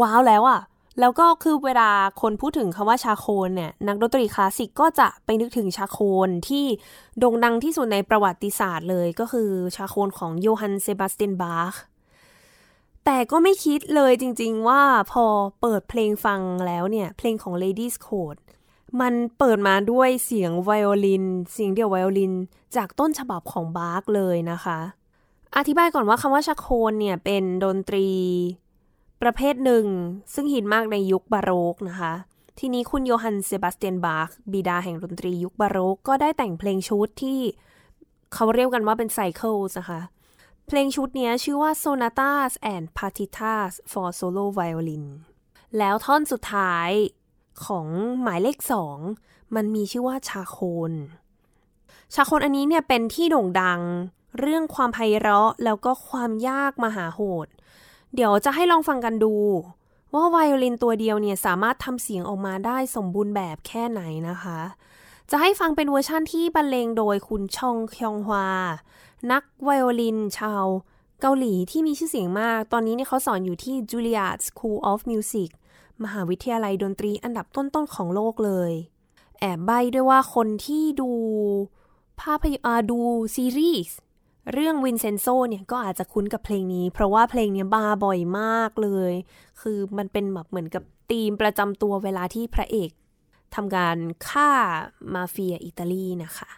[0.00, 0.60] ว้าวแล้วอะ่ะ
[1.00, 6.64] แล้วก็คือเวลาคนพูดถึงคำว่า Chaconne เนี่ย นักดนตรีคลาสสิกก็จะไปนึกถึง Chaconne ที่
[7.18, 11.80] โด่งดังที่สุดในประวัติศาสตร์เลยก็คือ Chaconne ของ Johann Sebastian Bach
[13.04, 15.24] แต่ก็ไม่คิดเลยจริงๆว่าพอ
[15.60, 18.40] เปิดเพลงฟังแล้วเนี่ย เพลงของ Ladies Code
[19.00, 22.32] มันเปิดมาด้วยเสียงไวโอลิน เสียงเดี่ยวไวโอลิน
[22.76, 24.78] จากต้นฉบับของบาร์กเลยนะคะ
[25.56, 28.08] อธิบายก่อนว่าคำว่า Chaconne เนี่ยเป็นดนตรี
[29.22, 29.86] ประเภทหนึ่ง
[30.34, 32.12] ซึ่งฮิตมากในยุคบาโรกนะคะ
[32.58, 37.40] ทีนี้คุณ Johann Sebastian Bach บิดาแห่งดนตรียุคบาโรกก็ได้แต่งเพลงชุดที่
[38.34, 40.00] เขาเรียกกันว่าเป็นไซเคิลนะคะ
[40.66, 45.04] เพลงชุดนี้ชื่อว่า Sonatas and Partitas for Solo Violin
[45.78, 46.90] แล้วท่อนสุดท้าย
[47.64, 47.86] ของ
[48.22, 48.98] หมายเลขสอง
[49.54, 50.58] มันมีชื่อว่าชาโค
[50.90, 50.92] น
[52.14, 53.80] ชาโคนอันนี้เนี่ยเป็นที่โด่งดัง
[54.40, 57.46] เรื่องความไพเราะแล้วก็ความยากมหาโหด
[58.14, 59.34] เดี๋ยวจะให้ลองฟังกันดู
[60.14, 64.60] ว่าไวโอลินตัวเดียวเนี่ยสามารถทำเสียงออกมาได้สมบูรณ์แบบแค่ไหนนะคะ
[65.30, 68.48] จะให้ฟังเป็นเวอร์ชั่นที่บรรเลงโดยคุณชองคยองฮวา
[69.32, 70.64] นักไวโอลินชาว
[71.20, 75.50] เกาหลีที่มีชื่อเสียงมาก ตอนนี้เนี่ยเขาสอนอยู่ที่ Juilliard School of Music
[76.02, 78.72] มหาวิทยาลัยดนตรีอันดับต้นๆของโลกเลย
[79.40, 81.10] แอบใบ้ด้วยว่าคนที่ดู
[82.20, 82.98] ภาพยนตร์ดู
[83.34, 83.98] ซีรีส์
[84.52, 89.12] เรื่อง Vincenzo เนี่ยก็อาจจะคุ้นกับเพลงนี้ เพราะว่าเพลงนี้มาบ่อยมากเลย
[89.60, 92.90] คือมันเป็นแบบเหมือนกับธีมประจำตัวเวลาที่พระเอก
[93.54, 93.96] ทำการ
[94.28, 94.50] ฆ่า
[95.14, 96.50] มาเฟียอิตาลีนะคะ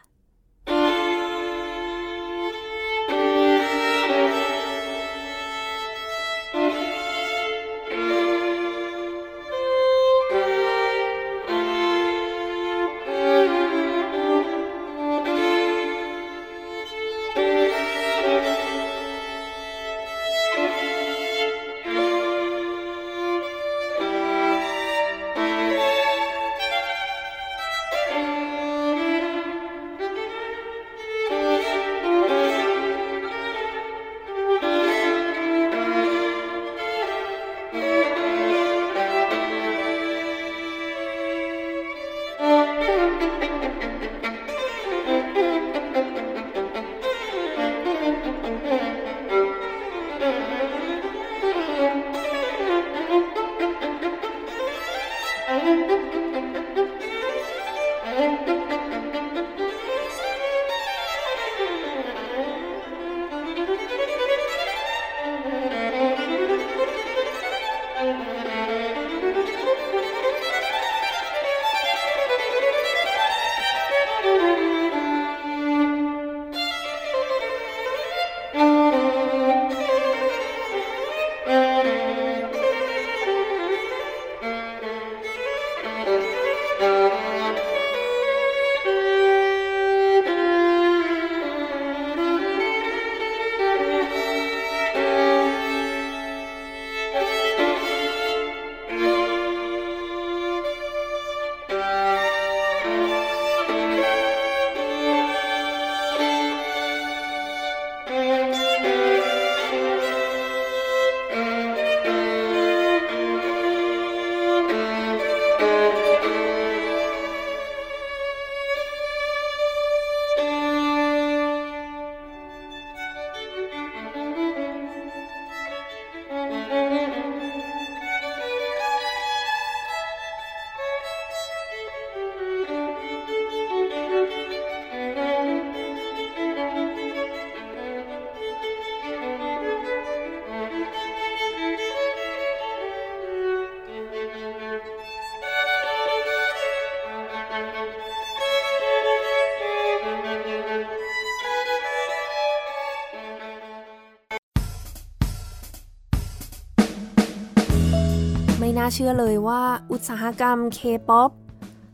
[158.86, 161.30] าเชื่อเลยว่าอุตสาหกรรมเคป๊อป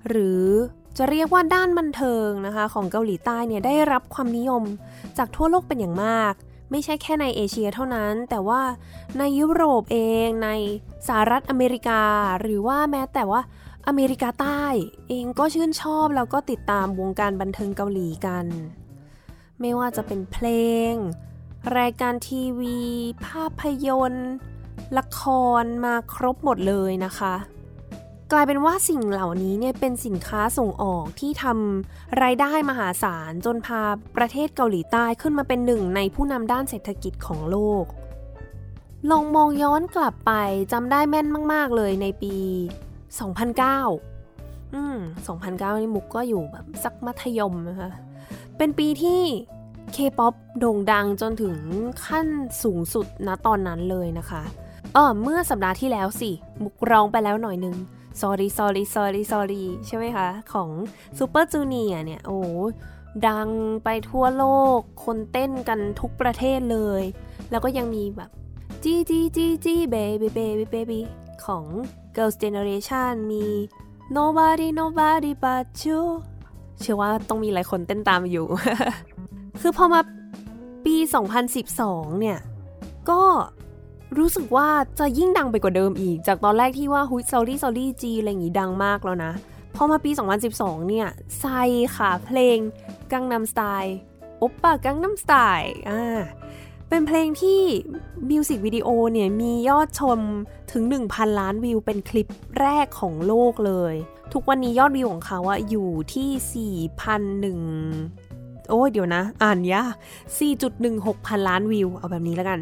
[0.08, 0.44] หรือ
[0.98, 4.62] จะเรียกว่าด้านบันเทิงนะคะของเกาหลีใต้เนี่ยได้รับความนิยม
[5.18, 6.32] จากทั่วโลกเป็นอย่างมาก
[6.70, 8.62] ไม่ใช่แค่ในเอเชียเท่านั้น แต่ว่า
[9.18, 10.50] ในยุโรปเองใน
[11.06, 12.02] สหรัฐอเมริกา
[12.40, 13.40] หรือว่าแม้แต่ว่า
[13.88, 14.64] อเมริกาใต้
[15.08, 18.46] เองก็ชื่นชอบแล้วก็ติดตามวงการบันเทิงเกาหลีกัน
[19.60, 20.46] ไม่ว่าจะเป็นเพล
[20.90, 20.92] ง
[21.78, 22.78] รายการทีวี
[23.26, 24.32] ภาพยนตร์
[24.98, 25.20] ละค
[25.62, 27.34] รมาครบหมดเลยนะคะ
[28.32, 33.82] กลายเป็นว่าสิ่งเหล่านี้เนี่ยเป็นสินค้าส่งออกที่ทำรายได้มหาศาลจนพา
[34.16, 37.84] ประเทศเกาหลีใต้ขึ้นมาเป็นหนึ่งในผู้นำด้านเศรษฐกิจของโลก
[39.10, 40.32] ลองมองย้อนกลับไป
[40.72, 42.34] จำได้แม่นมาก ๆ เลยในปี
[43.34, 44.96] 2009 อืม
[45.40, 47.90] 2009 นี่มุกก็อยู่แบบสักมัธยมนะคะ
[48.56, 49.22] เป็นปีที่
[49.92, 51.56] เคป๊อปโด่งดังจนถึง
[52.06, 52.26] ขั้น
[52.62, 54.42] สูงสุดณตอนนั้นเลยนะคะ
[54.96, 56.30] อ๋อเมื่อสัปดาห์ที่แล้วสิ
[56.62, 57.76] มุกร้องไปแล้วหน่อยนึง
[58.20, 60.68] sorry sorry sorry sorry ใช่ไหมคะ ของ
[61.18, 62.38] Super Junior เนี่ย โอ้
[63.26, 63.48] ดัง
[63.84, 64.44] ไปทั่วโล
[64.78, 67.02] ก คนเต้นกันทุกประเทศเลย
[67.50, 68.30] แล้วก็ยังมีแบบ
[68.84, 71.00] จี้จี้จี้จี้เบบีเบบีเบบี
[71.44, 71.64] ของ
[72.16, 73.44] Girls Generation มี
[74.16, 76.00] nobody nobody but you
[76.80, 78.46] เชื่อว่าต้องมีหลายคนเต้นตามอยู่
[79.60, 80.00] คือพอมา
[80.84, 80.96] ปี
[81.58, 82.38] 2012 เนี่ย
[83.10, 83.20] ก็
[84.18, 89.32] รู้สึกว่าจะยิ่งดังไปกว่าเดิมอีก จากตอนแรกที่ว่าฮุยซอรี่ซอรี่จีอะไรอย่างงี้ดังมากแล้วนะ
[89.76, 90.10] พอมาปี
[90.50, 91.08] 2012 เนี่ย
[91.38, 91.44] ไซ
[91.96, 92.58] ค่ะเพลง
[93.12, 93.96] กังนำสไตล์
[94.38, 96.20] โอปป้ากังนำสไตล์อ่า
[96.88, 97.60] เป็นเพลงที่
[98.30, 100.18] มิวสิกวิดีโอเนี่ยมียอดชม
[100.72, 100.82] ถึง
[101.12, 102.28] 1,000 ล้านวิวเป็นคลิป
[102.60, 103.94] แรกของโลกเลย
[104.32, 106.88] ทุกวันนี้ยอดวิวของเขาอะอยู่ที่
[107.48, 109.94] 4,001 โอ้ยเดี๋ยวนะ อ่านยาก
[110.60, 112.60] 4.16 พันล้านวิว เอาแบบนี้แล้วกัน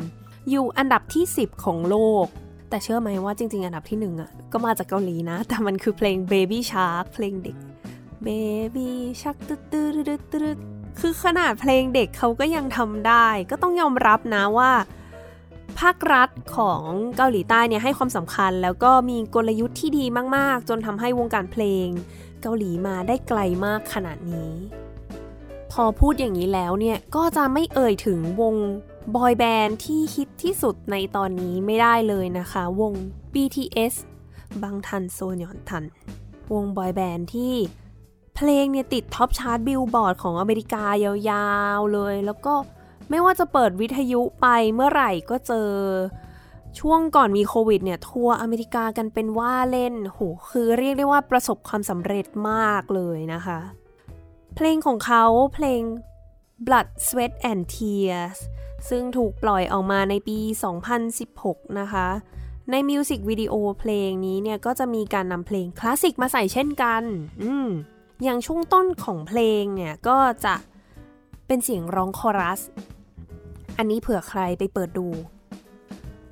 [0.51, 2.27] อยู่อันดับที่ 10 ของโลก
[2.69, 7.57] แต่เชื่อไหมว่าจริง ๆ อันดับที่หนึ่งอะก็มาจากเกาหลีนะ แต่มันคือเพลง Baby Shark เพลงเด็ก
[8.27, 8.89] Baby
[9.21, 10.59] Shark ตึ๊ดตึ๊ดตึ๊ดตึ๊ด
[11.01, 14.73] คือขนาดเพลงเด็กเขาก็ยังทำได้ ก็ต้องยอมรับนะว่า
[15.81, 16.83] ภาครัฐของ
[17.17, 20.05] เกาหลีใต้เนี่ยให้ความสำคัญ แล้วก็มีกลยุทธ์ที่ดี
[20.37, 21.87] มาก ๆ จนทำให้วงการเพลง
[22.43, 24.53] เกาหลีมาได้ไกลมากขนาดนี้
[25.73, 28.55] พอพูดอย่างนี้แล้วเนี่ยก็จะไม่เอ่ยถึงวง
[29.17, 32.93] บอยแบนด์ที่ฮิตที่สุดในตอนนี้ไม่ได้เลยนะคะ วง
[33.35, 33.95] BTS
[34.63, 35.85] บังทันโซนยอนดัน
[36.53, 37.55] วงบอยแบนด์ที่
[38.35, 42.55] เพลงเนี่ยติด top chart Billboard ของอเมริกายาวๆเลย แล้วก็
[43.11, 45.71] ไม่ว่าจะเปิดวิทยุไปเมื่อไหร่ก็เจอ
[46.81, 53.59] ช่วงก่อนมีโควิดเนี่ย ทัวร์อเมริกากันเป็นว่าเล่นโหคือเรียกได้ว่าประสบความสำเร็จมากเลยนะคะ
[54.55, 55.83] เพลงของเขาเพลง
[56.67, 58.39] Blood Sweat and Tears
[58.89, 60.39] ซึ่งถูกปล่อยออกมาในปี
[61.09, 62.09] 2016 นะคะ
[62.71, 67.03] ในมิวสิกวิดีโอเพลงนี้เนี่ย ก็จะมีการนำเพลงคลาสสิกมาใส่เช่นกัน
[67.43, 67.69] อืม
[68.23, 70.55] อย่างช่วงต้นของเพลงเนี่ย ก็จะ
[71.47, 72.61] เป็นเสียงร้องคอรัส
[73.79, 75.09] อันนี้เผื่อใครไปเปิดดู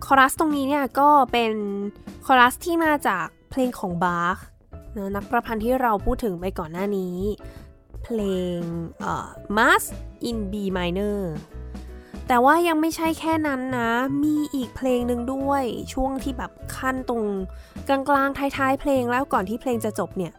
[0.06, 1.52] คอรัสตรงนี้เนี่ย ก็เป็น
[2.26, 4.42] คอรัสที่มาจากเพลงของบาร์
[4.96, 7.18] นะนักประพันธ์ที่เราพูดถึงไปก่อนหน้านี้
[8.04, 8.20] เพล
[8.56, 8.58] ง
[9.56, 9.84] Mass
[10.28, 11.18] in B minor
[12.28, 13.90] แต่ว่ายังไม่ใช่แค่นั้นนะ
[14.22, 17.24] มีอีกเพลงหนึ่งด้วย ช่วงที่แบบขั้นตรง
[17.88, 20.32] กลางๆท้ายๆเพลงแล้วก่อนที่เพลงจะจบเนี่ย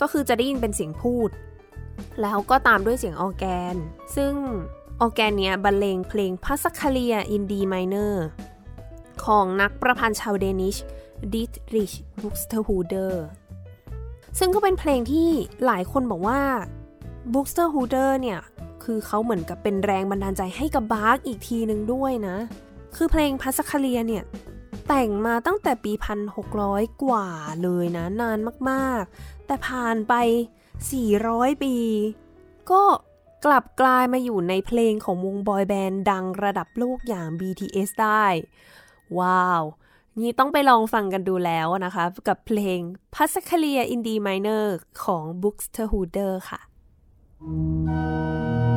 [0.00, 1.30] ก็คือจะได้ยินเป็นเสียงพูด
[2.22, 3.76] แล้วก็ตามด้วยเสียงออร์แกน
[4.16, 4.32] ซึ่ง
[5.00, 8.26] ออร์แกนเนี้ยบรรเลงเพลง Passacaglia in D minor
[9.24, 10.76] ของนักประพันธ์ชาว Danish
[11.32, 13.24] Dieterich Buxtehude
[14.38, 15.28] ซึ่งก็เป็นเพลงที่
[15.66, 16.40] หลายคนบอกว่า
[17.32, 18.40] Buxtehude เนี่ย
[18.86, 22.36] คือเขาเหมือนกับเป็นแรงบันดาลใจให้กับบาร์กอีกทีหนึ่งด้วยนะ
[22.96, 24.24] คือเพลงพัสคาเลียเนี่ย
[24.88, 25.92] แต่งมาตั้งแต่ปี
[26.46, 27.28] 1600 กว่า
[27.62, 28.38] เลยนะ นาน
[28.70, 30.14] มากๆ แต่ผ่านไป
[30.88, 31.76] 400 ปี
[32.70, 32.82] ก็
[33.44, 38.24] กลับกลายมาอยู่ในเพลงของวงบอยแบนด์ดังระดับโลกอย่าง BTS ได้
[39.18, 39.62] ว้าว
[40.18, 42.78] นี่ต้องไปลองฟังกันดูแล้วนะคะ กับเพลง
[43.14, 44.64] p a s c a l i a in D minor
[45.04, 46.60] ของ Buxtehude ค่ะ
[47.38, 48.75] thank you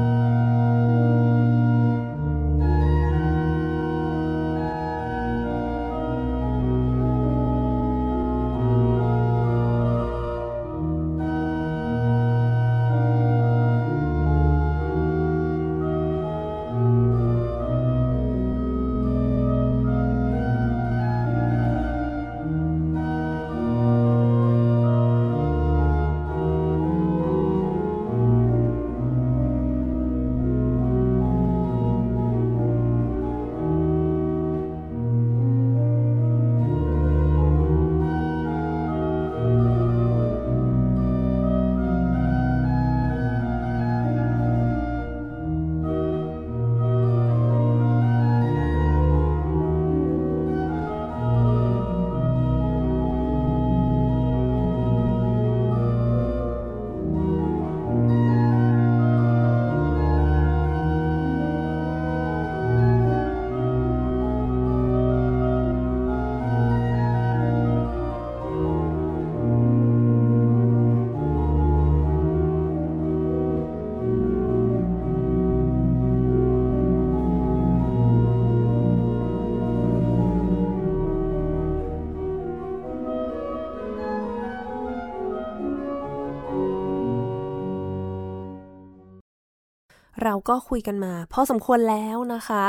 [90.24, 92.66] เราก็คุยกันมาพอสมควรแล้วนะคะ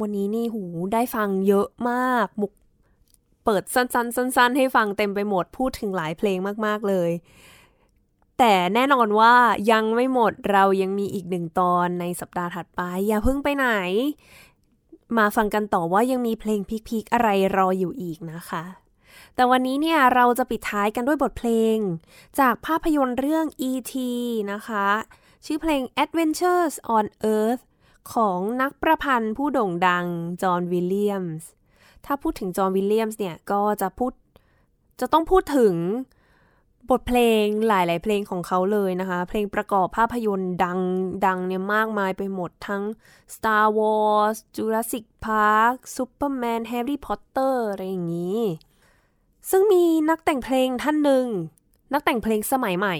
[0.00, 2.52] วันนี้นี่หูได้ฟังเยอะมากมุก
[3.44, 7.10] เปิดสั้นๆสั้นๆให้ฟังเต็มไปหมดพูดถึงหลายเพลงมากๆเลย
[8.38, 9.34] แต่แน่นอนว่า
[9.72, 13.68] ยังไม่หมดเรายังมีอีกหนึ่งตอนในสัปดาห์ถัดไป อย่าเพิ่งไปไหน
[15.18, 18.64] มาฟังกันต่อว่ายังมีเพลงพิกๆอะไรรออยู่อีกนะคะ
[19.34, 21.76] แต่วันนี้เนี่ยเราจะปิดท้ายกันด้วยบทเพลง
[22.40, 23.94] จากภาพยนตร์เรื่อง E.T.
[24.52, 24.86] นะคะ
[25.44, 27.62] ชื่อเพลง Adventures on Earth
[28.14, 30.06] ของนักประพันธ์ผู้โด่งดัง
[30.42, 31.48] จอห์นวิลเลียมส์
[32.04, 34.12] ถ้าพูดถึงจอห์นวิลเลียมส์เนี่ย ก็จะพูด
[35.00, 35.74] จะต้องพูดถึง
[36.90, 40.80] บทเพลงหลาย ๆ เพลงของเขาเลยนะคะ เพลงประกอบภาพยนตร์ดัง
[41.26, 42.82] ดังเนี่ยมากมายไปหมดทั้ง
[43.34, 48.40] Star Wars Jurassic Park Superman Harry Potter อะไรอย่างนี้
[49.50, 51.26] ซึ่งมีนักแต่งเพลงท่านหนึ่ง
[51.92, 52.96] นักแต่งเพลงสมัยใหม่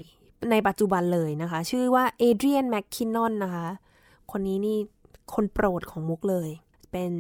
[0.51, 3.69] ในปัจจุบันเลยนะคะ ชื่อว่า Adrian McKinnon นะคะ
[4.31, 4.79] คนนี้นี่
[5.35, 6.49] คนโปรดของมุกเลย
[6.93, 7.13] เป็น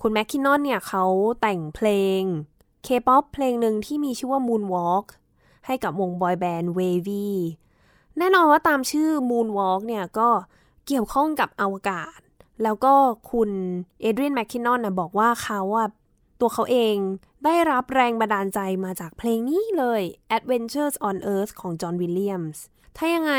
[0.00, 1.04] คุณ McKinnon เนี่ยเขา
[1.40, 1.88] แต่งเพล
[2.20, 2.22] ง
[2.84, 5.06] เคป๊อปเพลงหนึ่งที่มีชื่อว่า Moonwalk
[5.66, 7.26] ให้กับวงบอยแบนด์ WayV
[8.18, 10.28] แน่นอนว่าตามชื่อ Moonwalk เนี่ยก็
[10.86, 12.18] เกี่ยวข้องกับอวกาศ
[12.62, 12.94] แล้วก็
[13.30, 13.50] คุณ
[14.00, 15.88] เอเดรียนแมคคินนอนนะบอกว่าเขาอะ
[16.40, 16.96] ตัวเขาเอง
[17.46, 20.02] ได้รับแรงบันดาลใจมาจากเพลงนี้เลย
[20.36, 22.62] Adventures on Earth ของจอห์นวิลเลียมส์
[22.96, 23.34] ถ้ายังไง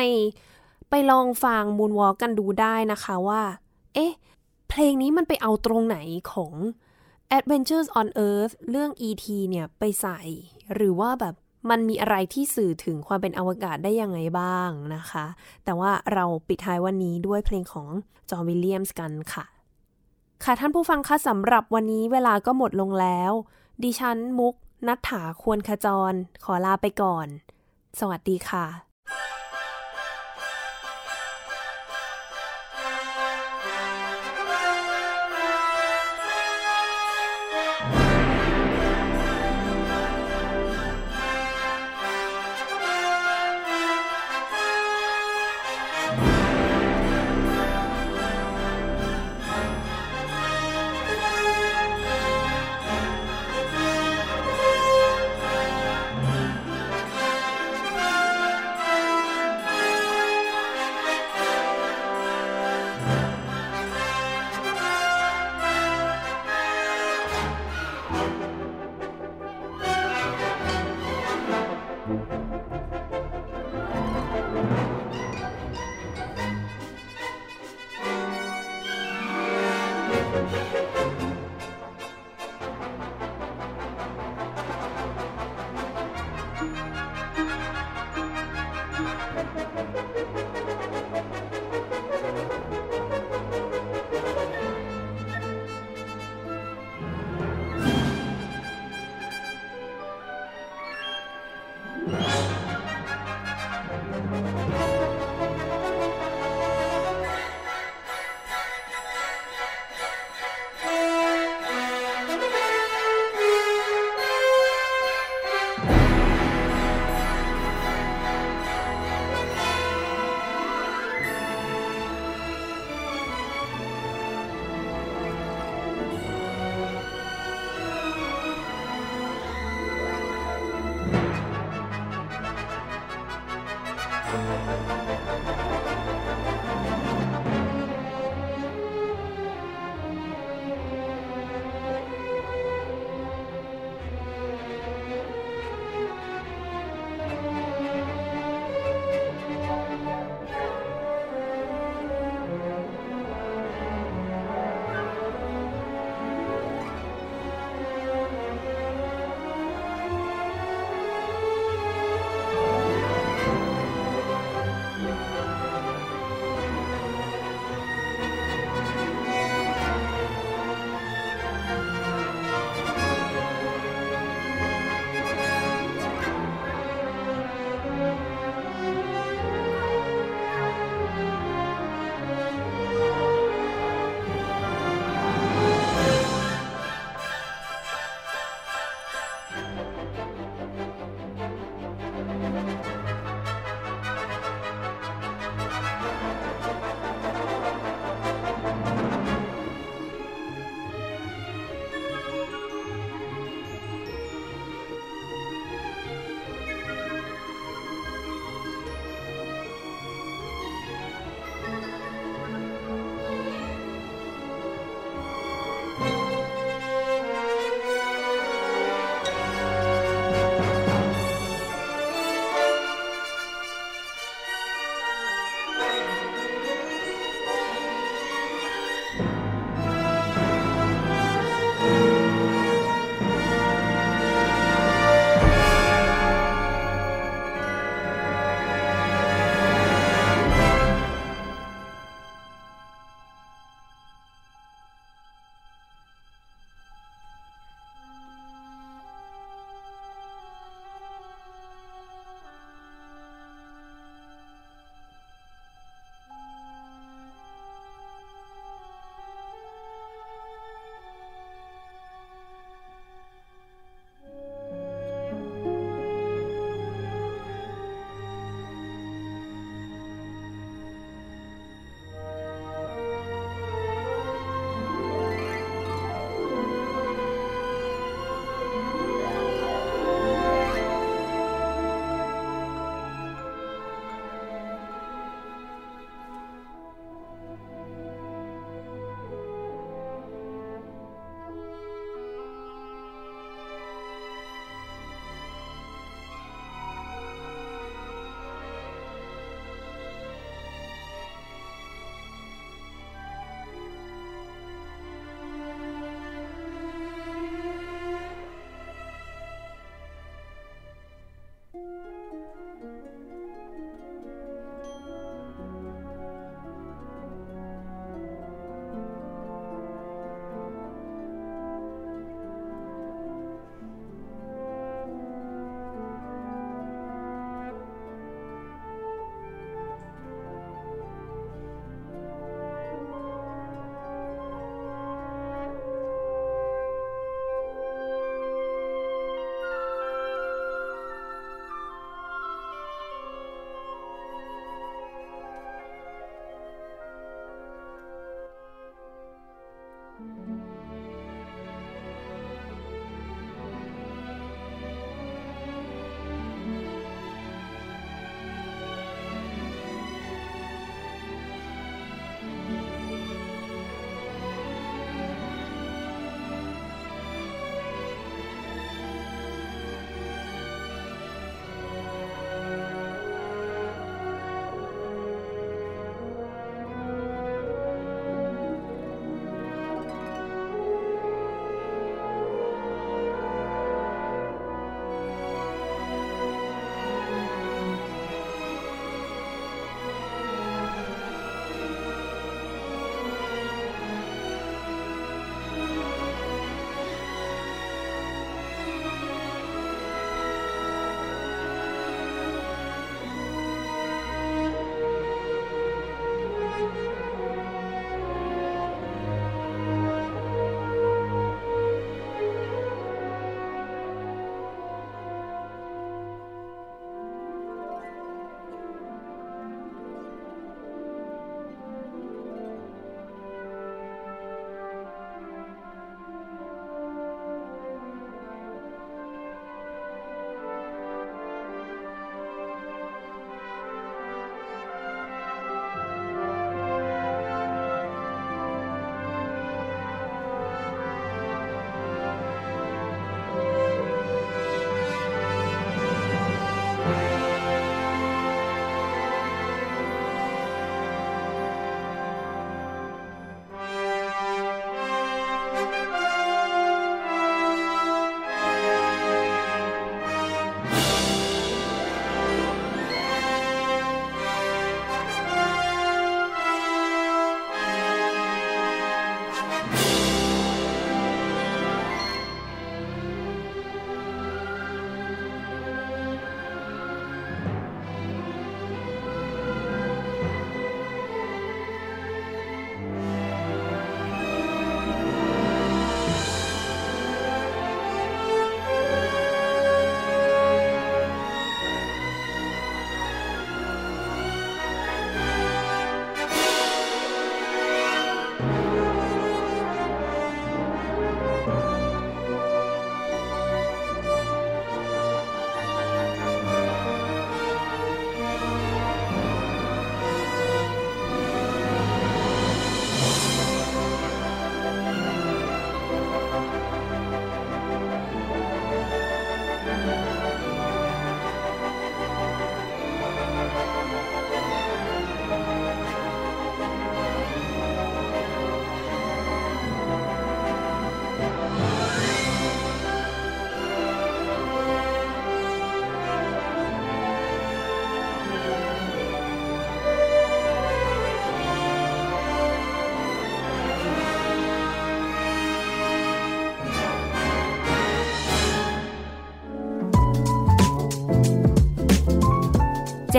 [0.90, 3.44] ไปลองฟัง Moonwalk กันดูได้นะคะว่า
[3.94, 4.14] เอ๊ะ
[4.70, 5.98] เพลงนี้มันไปเอาตรงไหน
[6.32, 6.54] ของ
[7.38, 9.26] Adventures on Earth เรื่อง E.T.
[9.50, 10.20] เนี่ยไปใส่
[10.74, 11.36] หรือว่าแบบ
[11.70, 15.26] มันมีอะไรที่สื่อถึงความเป็นอวกาศได้ยังไงบ้างนะคะ
[15.66, 17.88] แต่ว่าเราปิดท้ายวันนี้ด้วยเพลงของ
[18.30, 19.46] จอห์นวิลเลียมส์กันค่ะ
[20.44, 23.34] ค่ะท่านผู้ฟังคะสำหรับวันนี้เวลาก็หมดลงแล้ว
[23.84, 24.54] ดิฉันมุก
[24.88, 26.14] นัฐถาควรขจร
[26.44, 27.28] ขอลาไปก่อน
[28.00, 28.66] สวัสดีค่ะ「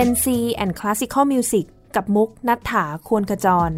[0.01, 0.27] Gen C
[0.63, 3.71] and Classical Music กับมุกนัฐถาควรขจร